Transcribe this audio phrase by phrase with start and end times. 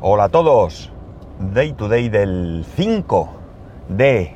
[0.00, 0.92] Hola a todos.
[1.40, 3.30] Day to day del 5
[3.88, 4.32] de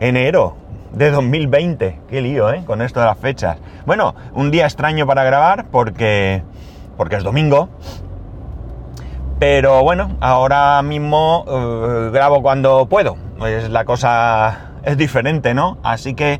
[0.00, 0.54] enero
[0.92, 2.00] de 2020.
[2.06, 2.62] Qué lío, ¿eh?
[2.66, 3.56] Con esto de las fechas.
[3.86, 6.42] Bueno, un día extraño para grabar porque
[6.98, 7.70] porque es domingo.
[9.38, 13.16] Pero bueno, ahora mismo eh, grabo cuando puedo.
[13.38, 15.78] Pues la cosa es diferente, ¿no?
[15.82, 16.38] Así que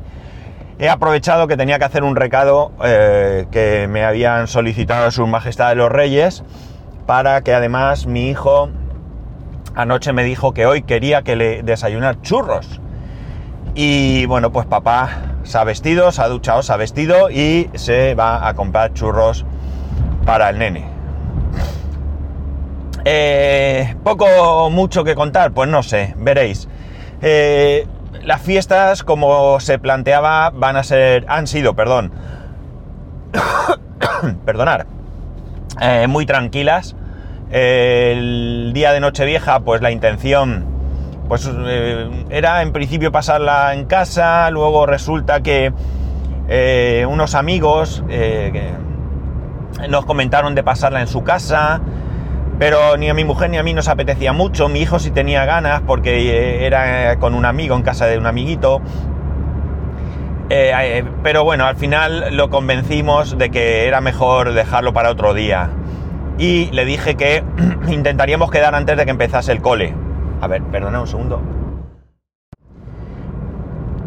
[0.77, 5.75] he aprovechado que tenía que hacer un recado eh, que me habían solicitado Sus Majestades
[5.75, 6.43] los Reyes
[7.05, 8.69] para que además mi hijo
[9.75, 12.79] anoche me dijo que hoy quería que le desayunar churros.
[13.73, 15.09] Y bueno, pues papá
[15.43, 19.45] se ha vestido, se ha duchado, se ha vestido y se va a comprar churros
[20.25, 20.87] para el nene.
[23.05, 26.67] Eh, poco mucho que contar, pues no sé, veréis.
[27.21, 27.87] Eh,
[28.23, 32.11] las fiestas, como se planteaba, van a ser, han sido, perdón,
[34.45, 34.85] perdonar,
[35.79, 36.95] eh, muy tranquilas.
[37.51, 40.65] el día de Nochevieja, pues la intención,
[41.27, 41.49] pues
[42.29, 45.73] era en principio pasarla en casa, luego resulta que
[47.07, 48.03] unos amigos
[49.89, 51.81] nos comentaron de pasarla en su casa,
[52.59, 54.69] pero ni a mi mujer ni a mí nos apetecía mucho.
[54.69, 58.27] Mi hijo sí tenía ganas porque eh, era con un amigo en casa de un
[58.27, 58.81] amiguito.
[60.53, 65.33] Eh, eh, pero bueno, al final lo convencimos de que era mejor dejarlo para otro
[65.33, 65.69] día.
[66.37, 67.41] Y le dije que
[67.87, 69.93] intentaríamos quedar antes de que empezase el cole.
[70.41, 71.41] A ver, perdona un segundo.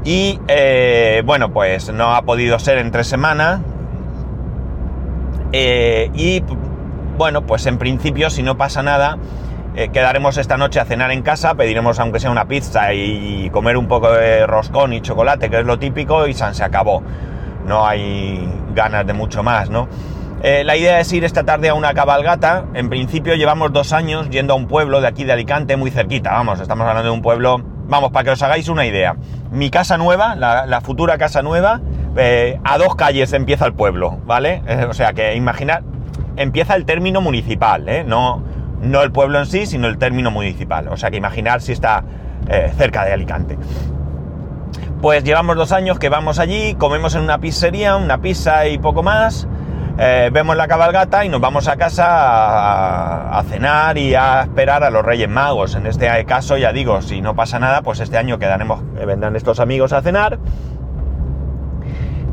[0.04, 0.38] Y
[1.24, 3.62] bueno, pues no ha podido ser entre semana.
[5.50, 6.42] y
[7.16, 9.16] bueno, pues en principio, si no pasa nada,
[9.76, 13.76] eh, quedaremos esta noche a cenar en casa, pediremos aunque sea una pizza y comer
[13.76, 17.02] un poco de roscón y chocolate, que es lo típico, y se acabó.
[17.66, 19.88] No hay ganas de mucho más, ¿no?
[20.42, 22.66] Eh, la idea es ir esta tarde a una cabalgata.
[22.74, 26.32] En principio llevamos dos años yendo a un pueblo de aquí de Alicante, muy cerquita.
[26.32, 27.62] Vamos, estamos hablando de un pueblo.
[27.88, 29.16] Vamos, para que os hagáis una idea.
[29.50, 31.80] Mi casa nueva, la, futura casa nueva,
[32.16, 34.62] eh, a dos calles empieza el pueblo, ¿vale?
[34.88, 35.82] o sea que imaginar,
[36.36, 38.04] empieza el término municipal, ¿eh?
[38.04, 38.42] no,
[38.84, 40.88] no el pueblo en sí, sino el término municipal.
[40.88, 42.04] O sea que imaginar si está
[42.48, 43.58] eh, cerca de Alicante.
[45.00, 49.02] Pues llevamos dos años que vamos allí, comemos en una pizzería, una pizza y poco
[49.02, 49.46] más,
[49.98, 54.82] eh, vemos la cabalgata y nos vamos a casa a, a, cenar y a esperar
[54.82, 55.74] a los Reyes Magos.
[55.74, 59.60] En este caso, ya digo, si no pasa nada, pues este año quedaremos, vendrán estos
[59.60, 60.38] amigos a cenar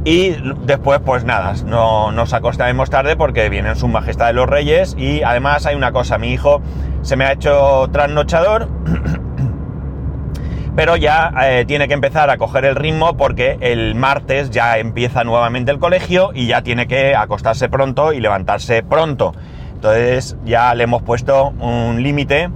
[0.03, 0.35] y
[0.65, 4.95] después, pues nada, no nos acostaremos tarde porque vienen su majestad de los reyes.
[4.97, 6.61] Y además hay una cosa, mi hijo
[7.03, 8.67] se me ha hecho trasnochador.
[10.75, 15.23] Pero ya eh, tiene que empezar a coger el ritmo porque el martes ya empieza
[15.23, 19.33] nuevamente el colegio y ya tiene que acostarse pronto y levantarse pronto.
[19.73, 22.49] Entonces ya le hemos puesto un límite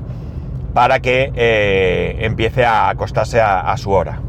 [0.74, 4.20] para que eh, empiece a acostarse a su hora.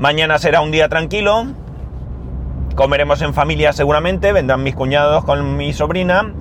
[0.00, 1.48] Mañana será un día tranquilo.
[2.74, 4.32] Comeremos en familia seguramente.
[4.32, 6.32] Vendrán mis cuñados con mi sobrina.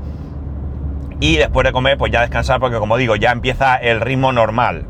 [1.19, 4.85] Y después de comer, pues ya descansar, porque como digo, ya empieza el ritmo normal.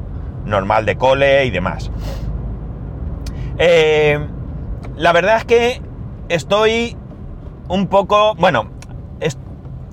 [0.46, 1.90] Normal de cole y demás.
[3.58, 4.20] Eh,
[4.98, 5.82] la verdad es que
[6.30, 6.96] estoy
[7.70, 8.36] un poco.
[8.36, 8.70] Bueno,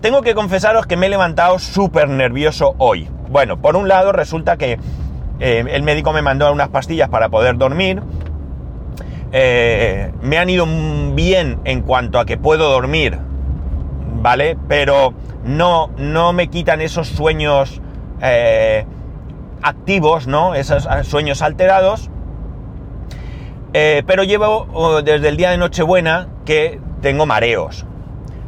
[0.02, 3.08] tengo que confesaros que me he levantado súper nervioso hoy.
[3.30, 4.78] Bueno, por un lado, resulta que
[5.40, 8.02] eh, el médico me mandó unas pastillas para poder dormir
[9.32, 10.66] eh, me han ido
[11.14, 13.18] bien en cuanto a que puedo dormir,
[14.22, 14.56] ¿vale?
[14.68, 15.14] Pero
[15.44, 17.80] no, no me quitan esos sueños
[18.22, 18.86] eh,
[19.62, 20.54] activos, ¿no?
[20.54, 22.10] Esos ah, sueños alterados.
[23.72, 27.84] Eh, pero llevo desde el día de Nochebuena que tengo mareos.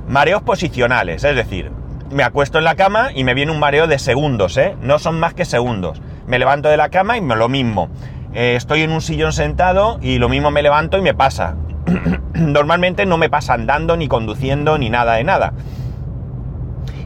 [0.08, 1.70] Mareos posicionales, es decir,
[2.10, 4.58] me acuesto en la cama y me viene un mareo de segundos.
[4.80, 6.00] No son más que segundos.
[6.26, 7.90] Me levanto de la cama y me lo mismo.
[8.34, 11.54] Eh, estoy en un sillón sentado y lo mismo me levanto y me pasa.
[12.34, 15.52] Normalmente no me pasa andando, ni conduciendo, ni nada de nada.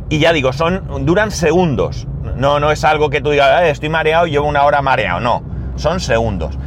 [0.09, 2.07] Y ya digo, son, duran segundos.
[2.37, 5.21] No, no es algo que tú digas, estoy mareado y llevo una hora mareado.
[5.21, 5.43] No,
[5.77, 6.59] son segundos.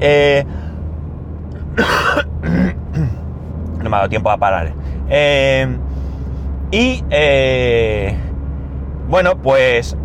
[0.00, 0.44] Eh,
[3.82, 4.72] no me ha dado tiempo a parar.
[5.08, 5.68] Eh,
[6.70, 7.02] y
[9.08, 9.96] bueno, pues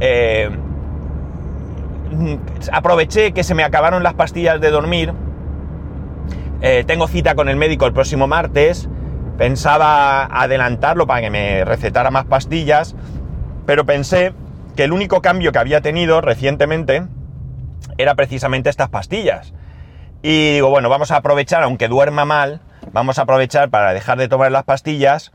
[2.71, 5.13] aproveché que se me acabaron las pastillas de dormir.
[6.61, 8.87] Eh, tengo cita con el médico el próximo martes.
[9.37, 12.95] Pensaba adelantarlo para que me recetara más pastillas,
[13.65, 14.33] pero pensé
[14.75, 17.03] que el único cambio que había tenido recientemente
[17.97, 19.53] era precisamente estas pastillas.
[20.21, 22.61] Y digo, bueno, vamos a aprovechar, aunque duerma mal,
[22.93, 25.31] vamos a aprovechar para dejar de tomar las pastillas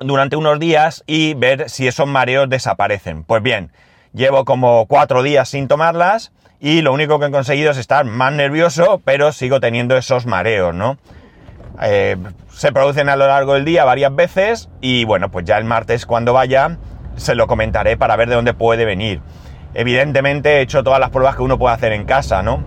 [0.00, 3.24] durante unos días y ver si esos mareos desaparecen.
[3.24, 3.72] Pues bien,
[4.16, 8.32] llevo como cuatro días sin tomarlas y lo único que he conseguido es estar más
[8.32, 10.96] nervioso, pero sigo teniendo esos mareos, ¿no?
[11.82, 12.16] Eh,
[12.48, 16.06] se producen a lo largo del día varias veces y bueno, pues ya el martes
[16.06, 16.78] cuando vaya
[17.16, 19.20] se lo comentaré para ver de dónde puede venir.
[19.74, 22.64] Evidentemente he hecho todas las pruebas que uno puede hacer en casa, ¿no?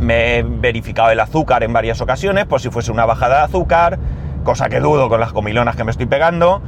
[0.00, 4.00] Me he verificado el azúcar en varias ocasiones por si fuese una bajada de azúcar,
[4.42, 6.60] cosa que dudo con las comilonas que me estoy pegando.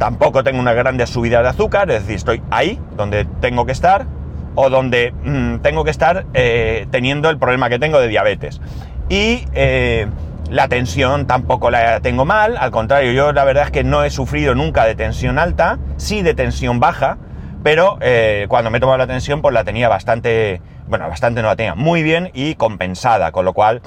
[0.00, 4.06] Tampoco tengo una grande subida de azúcar, es decir, estoy ahí donde tengo que estar
[4.54, 8.62] o donde mm, tengo que estar eh, teniendo el problema que tengo de diabetes.
[9.10, 10.06] Y eh,
[10.48, 14.08] la tensión tampoco la tengo mal, al contrario, yo la verdad es que no he
[14.08, 17.18] sufrido nunca de tensión alta, sí de tensión baja,
[17.62, 21.48] pero eh, cuando me he tomado la tensión pues la tenía bastante, bueno, bastante no
[21.48, 23.82] la tenía, muy bien y compensada, con lo cual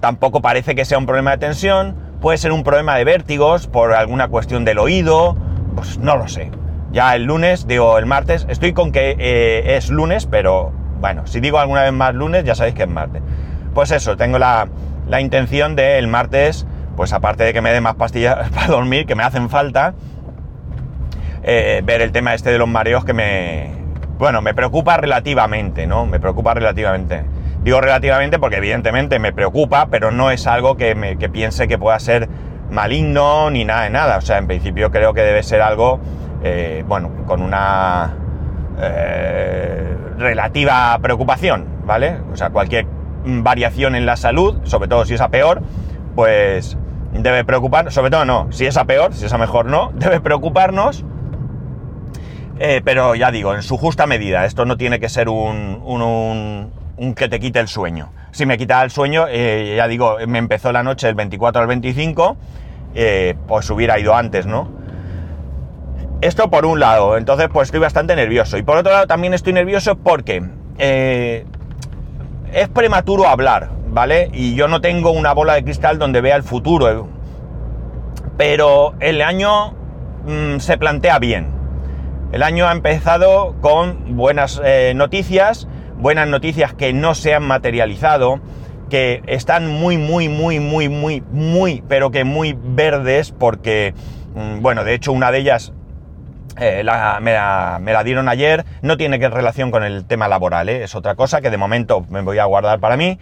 [0.00, 3.94] tampoco parece que sea un problema de tensión, puede ser un problema de vértigos por
[3.94, 5.36] alguna cuestión del oído,
[5.76, 6.50] pues no lo sé.
[6.90, 11.38] Ya el lunes, digo el martes, estoy con que eh, es lunes, pero bueno, si
[11.38, 13.22] digo alguna vez más lunes, ya sabéis que es martes
[13.74, 14.66] pues eso, tengo la,
[15.20, 19.14] intención de el martes, pues aparte de que me dé más pastillas para dormir, que
[19.14, 19.94] me hacen falta,
[21.44, 23.70] eh, ver el tema este de los mareos que me,
[24.18, 26.06] bueno, me preocupa relativamente, ¿no?
[26.06, 27.22] Me preocupa relativamente.
[27.66, 31.98] Digo relativamente porque evidentemente me preocupa, pero no es algo que, me, piense que pueda
[31.98, 32.28] ser
[32.70, 34.18] maligno ni nada de nada.
[34.18, 35.98] O sea, en principio creo que debe ser algo,
[36.44, 38.14] eh, bueno, con una
[38.78, 42.18] eh, relativa preocupación, ¿vale?
[42.32, 42.86] O sea, cualquier
[43.24, 45.60] variación en la salud, sobre todo si es a peor,
[46.14, 46.78] pues
[47.14, 50.20] debe preocupar, sobre todo no, si es a peor, si es a mejor no, debe
[50.20, 51.04] preocuparnos,
[52.60, 56.70] eh, pero ya digo, en su justa medida, esto no tiene que ser un, un,
[57.14, 58.12] que te quite el sueño.
[58.30, 61.68] Si me quita el sueño, eh, ya digo, me empezó la noche del 24 al
[61.68, 62.36] 25,
[62.94, 64.68] eh, pues hubiera ido antes, ¿no?
[66.20, 68.56] Esto por un lado, entonces pues estoy bastante nervioso.
[68.56, 70.42] Y por otro lado también estoy nervioso porque
[72.52, 74.30] es prematuro hablar, ¿vale?
[74.32, 77.08] Y yo no tengo una bola de cristal donde vea el futuro.
[78.36, 79.72] Pero el año
[80.26, 81.48] mm, se plantea bien.
[82.32, 88.40] El año ha empezado con buenas eh, noticias, buenas noticias que no se han materializado,
[88.90, 93.94] que están muy, muy, muy, muy, muy, muy, pero que muy verdes porque,
[94.34, 95.72] mm, bueno, de hecho una de ellas
[96.58, 96.82] eh,
[97.20, 100.84] me, la, dieron ayer, no tiene que relación con el tema laboral, ¿eh?
[100.84, 103.18] es otra cosa que de momento me voy a guardar para mí,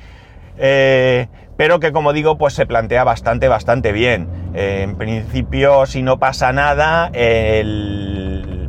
[0.59, 1.27] eh,
[1.57, 4.29] pero que como digo, pues se plantea bastante, bastante bien.
[4.55, 7.11] en principio, si no pasa nada,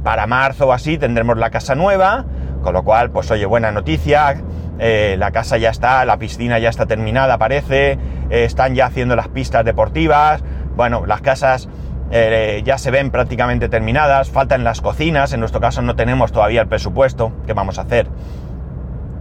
[0.03, 2.25] para marzo o así tendremos la casa nueva,
[2.65, 4.41] con lo cual, pues oye, buena noticia,
[4.79, 7.99] la casa ya está, la piscina ya está terminada, parece,
[8.31, 10.43] están ya haciendo las pistas deportivas,
[10.75, 11.69] bueno, las casas
[12.11, 16.61] eh, ya se ven prácticamente terminadas, faltan las cocinas, en nuestro caso no tenemos todavía
[16.61, 18.07] el presupuesto, ¿qué vamos a hacer?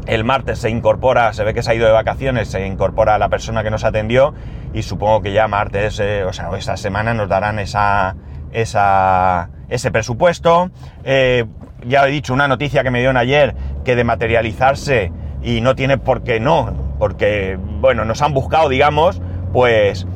[0.06, 3.28] El martes se incorpora, se ve que se ha ido de vacaciones, se incorpora la
[3.28, 4.34] persona que nos atendió
[4.72, 8.16] y supongo que ya martes, eh, o sea, esta semana nos darán esa,
[8.52, 10.70] esa, ese presupuesto.
[11.04, 11.46] Eh,
[11.86, 13.54] ya he dicho una noticia que me dieron ayer
[13.84, 19.20] que de materializarse y no tiene por qué no, porque, bueno, nos han buscado, digamos,
[19.52, 20.06] pues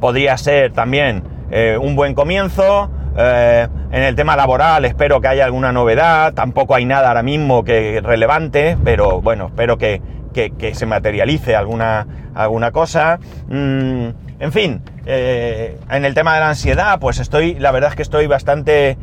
[0.00, 2.90] podría ser también eh, un buen comienzo.
[3.18, 6.34] Eh, en el tema laboral espero que haya alguna novedad.
[6.34, 10.00] Tampoco hay nada ahora mismo que relevante, pero bueno, espero que,
[10.72, 13.18] se materialice alguna, alguna cosa.
[13.48, 17.96] Mm, en fin, eh, en el tema de la ansiedad, pues estoy, la verdad es
[17.96, 18.98] que estoy bastante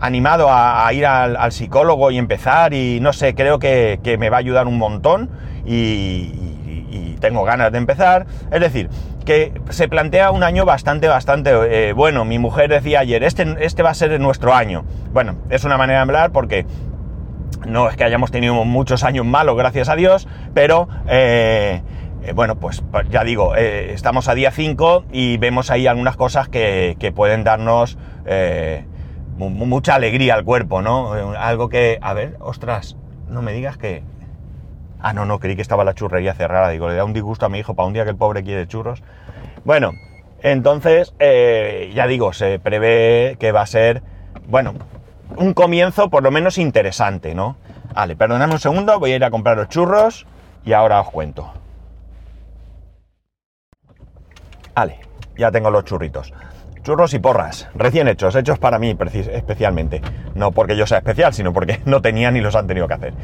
[0.00, 4.40] animado a, ir al, psicólogo y empezar y no sé, creo que, me va a
[4.40, 5.30] ayudar un montón
[5.64, 6.50] y
[7.20, 8.26] tengo ganas de empezar.
[8.50, 8.88] Es decir,
[9.24, 11.50] que se plantea un año bastante, bastante
[11.88, 12.24] eh, bueno.
[12.24, 14.84] Mi mujer decía ayer, este, este va a ser nuestro año.
[15.12, 16.66] Bueno, es una manera de hablar porque
[17.66, 20.88] no es que hayamos tenido muchos años malos, gracias a Dios, pero...
[21.06, 21.82] Eh,
[22.22, 26.50] eh, bueno, pues, pues ya digo, estamos a día 5 y vemos ahí algunas cosas
[26.50, 27.96] que, que pueden darnos
[29.48, 31.12] mucha alegría al cuerpo, ¿no?
[31.38, 32.96] Algo que, a ver, ostras,
[33.28, 34.02] no me digas que,
[35.02, 36.68] Ah, no, no, creí que estaba la churrería cerrada.
[36.68, 38.66] Digo, le da un disgusto a mi hijo para un día que el pobre quiere
[38.68, 39.02] churros.
[39.64, 39.92] Bueno,
[40.42, 44.02] entonces, eh, ya digo, se prevé que va a ser,
[44.46, 44.74] bueno,
[45.36, 47.56] un comienzo por lo menos interesante, ¿no?
[47.94, 50.26] Vale, perdonadme un segundo, voy a ir a comprar los churros
[50.64, 51.52] y ahora os cuento.
[54.74, 55.00] Vale,
[55.36, 56.32] ya tengo los churritos.
[56.82, 58.96] Churros y porras, recién hechos, hechos para mí
[59.32, 60.00] especialmente.
[60.34, 63.14] No porque yo sea especial, sino porque no tenía ni los han tenido que hacer.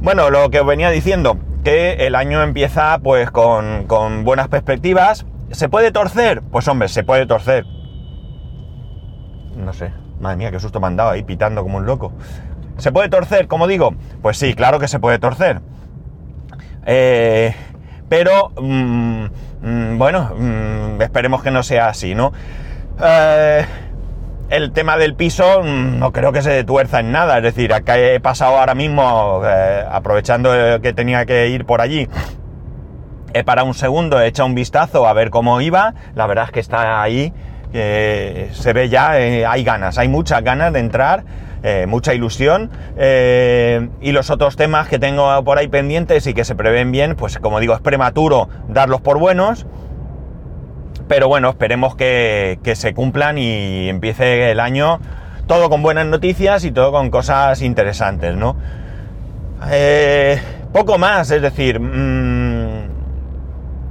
[0.00, 3.86] Bueno, lo que os venía diciendo, que el año empieza pues con,
[4.24, 6.42] buenas perspectivas, ¿Se puede torcer?
[6.42, 7.64] Pues hombre, se puede torcer.
[9.56, 12.12] No sé, madre mía, qué susto me han dado ahí pitando como un loco.
[12.78, 13.94] ¿Se puede torcer, como digo?
[14.20, 15.60] Pues sí, claro que se puede torcer.
[16.86, 17.54] Eh,
[18.08, 19.24] pero, mm,
[19.62, 22.32] mm, bueno, mm, esperemos que no sea así, ¿no?
[23.02, 23.64] Eh,
[24.50, 28.20] el tema del piso no creo que se tuerza en nada, es decir, acá he
[28.20, 30.50] pasado ahora mismo, eh, aprovechando
[30.82, 32.08] que tenía que ir por allí,
[33.32, 36.50] he parado un segundo, he echado un vistazo a ver cómo iba, la verdad es
[36.52, 37.32] que está ahí,
[37.72, 41.24] se ve ya, hay ganas, hay muchas ganas de entrar
[41.66, 42.70] eh, mucha ilusión.
[42.98, 47.16] Eh, y los otros temas que tengo por ahí pendientes y que se prevén bien,
[47.16, 49.66] pues como digo, es prematuro darlos por buenos.
[51.08, 55.00] Pero bueno, esperemos que, se cumplan y empiece el año
[55.46, 58.56] todo con buenas noticias y todo con cosas interesantes, ¿no?
[59.70, 60.40] Eh,
[60.72, 62.88] poco más, es decir, mm,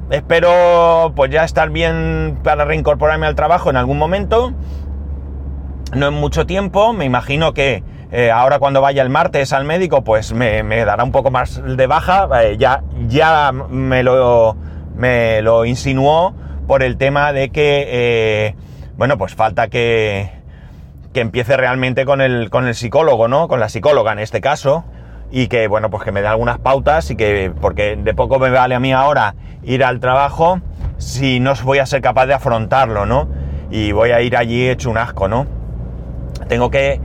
[0.09, 4.53] espero pues ya estar bien para reincorporarme al trabajo en algún momento
[5.95, 10.03] no en mucho tiempo, me imagino que eh, ahora cuando vaya el martes al médico,
[10.03, 14.55] pues me, dará un poco más de baja, eh, ya, ya me, lo,
[14.95, 16.33] me lo insinuó
[16.67, 18.55] por el tema de que, eh,
[18.97, 20.29] bueno, pues falta que,
[21.13, 23.47] que empiece realmente con el, con el psicólogo, ¿no?
[23.47, 24.83] Con la psicóloga en este caso,
[25.31, 28.49] y que, bueno, pues que me dé algunas pautas y que, porque de poco me
[28.49, 30.61] vale a mí ahora ir al trabajo
[30.97, 33.27] si no voy a ser capaz de afrontarlo, ¿no?
[33.71, 35.47] Y voy a ir allí hecho un asco, ¿no?
[36.47, 37.01] Tengo que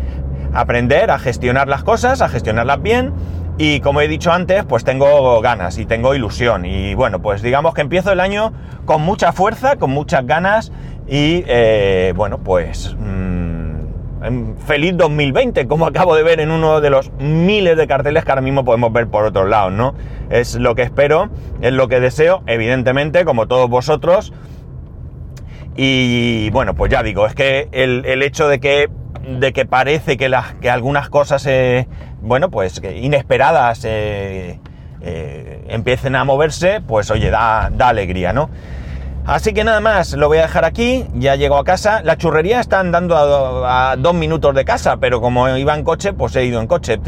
[0.53, 3.13] aprender a gestionar las cosas, a gestionarlas bien
[3.59, 6.65] y como he dicho antes, pues tengo ganas y tengo ilusión.
[6.65, 8.53] Y bueno, pues digamos que empiezo el año
[8.85, 10.71] con mucha fuerza, con muchas ganas
[11.09, 17.11] y eh, bueno, pues mm, feliz 2020, como acabo de ver en uno de los
[17.19, 19.95] miles de carteles que ahora mismo podemos ver por otros lados, ¿no?
[20.31, 21.29] Es lo que espero,
[21.61, 24.33] es lo que deseo, evidentemente, como todos vosotros.
[25.81, 28.89] Y bueno, pues ya digo, es que el, el hecho de que
[29.29, 31.87] de que parece que, que algunas cosas, eh,
[32.21, 34.59] bueno, pues inesperadas eh,
[35.01, 38.51] eh, empiecen a moverse, pues oye, da, da, alegría, ¿no?
[39.25, 42.01] Así que nada más, lo voy a dejar aquí, ya llego a casa.
[42.03, 46.35] La churrería está andando a, dos minutos de casa, pero como iba en coche, pues
[46.35, 46.99] he ido en coche.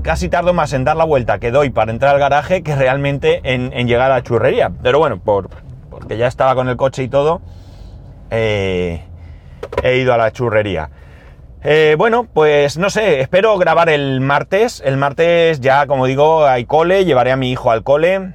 [0.00, 3.40] casi tardo más en dar la vuelta que doy para entrar al garaje que realmente
[3.42, 4.70] en, llegar a la churrería.
[4.82, 5.50] Pero bueno, por,
[5.90, 7.42] porque ya estaba con el coche y todo,
[8.30, 9.00] he
[9.82, 10.90] ido a la churrería.
[11.64, 14.80] Eh, bueno, pues no sé, espero grabar el martes.
[14.84, 18.34] El martes ya, como digo, hay cole, llevaré a mi hijo al cole.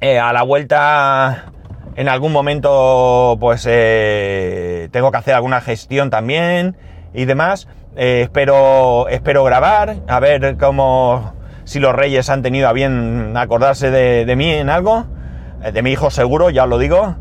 [0.00, 1.52] Eh, a la vuelta,
[1.96, 6.76] en algún momento, pues eh, tengo que hacer alguna gestión también
[7.12, 7.68] y demás.
[7.96, 14.24] espero, espero grabar, a ver cómo, si los reyes han tenido a bien acordarse de,
[14.26, 15.06] de mí en algo.
[15.72, 17.16] de mi hijo seguro, ya os lo digo.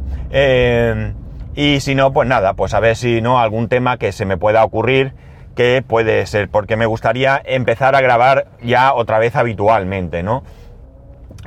[1.56, 4.38] Y si no, pues nada, pues a ver si no algún tema que se me
[4.38, 5.14] pueda ocurrir
[5.56, 10.44] que puede ser, porque me gustaría empezar a grabar ya otra vez habitualmente, ¿no?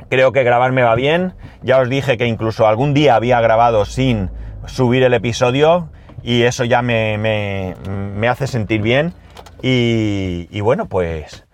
[0.09, 3.83] Creo que grabar me va bien, ya os dije que incluso algún día había grabado
[3.83, 4.29] sin
[4.65, 5.89] subir el episodio
[6.23, 9.13] y eso ya me, me, hace sentir bien
[9.61, 11.46] y, y bueno, pues...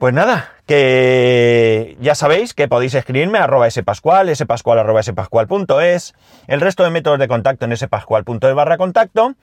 [0.00, 6.14] Pues nada, que ya sabéis que podéis escribirme a arroba spascual, spascual arroba spascual.es,
[6.46, 9.34] el resto de métodos de contacto en spascual.es barra contacto.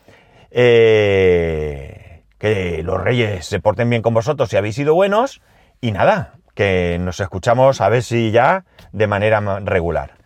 [0.49, 5.43] Eh, que los reyes se porten bien con vosotros si habéis sido buenos.
[5.79, 10.16] Y nada, que nos escuchamos a ver si ya de manera regular.